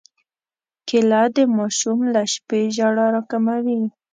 [0.87, 3.81] کېله د ماشوم له شپې ژړا راکموي.